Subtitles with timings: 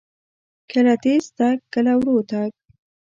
[0.71, 2.49] کله تیز تګ، کله ورو تګ.